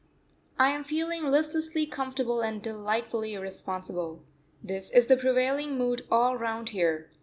I 0.57 0.71
am 0.71 0.83
feeling 0.83 1.25
listlessly 1.25 1.85
comfortable 1.85 2.41
and 2.41 2.59
delightfully 2.59 3.35
irresponsible. 3.35 4.23
This 4.63 4.89
is 4.89 5.05
the 5.05 5.15
prevailing 5.15 5.77
mood 5.77 6.07
all 6.09 6.35
round 6.37 6.69
here. 6.69 7.11